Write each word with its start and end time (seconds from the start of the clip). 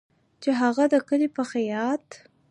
چې 0.41 0.49
هغه 0.61 0.83
د 0.93 0.95
کلي 1.07 1.27
په 1.35 1.43
خیاط 1.51 2.05